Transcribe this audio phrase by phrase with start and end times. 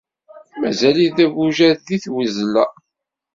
[0.59, 2.65] Mazal-it d abujad deg iweẓla.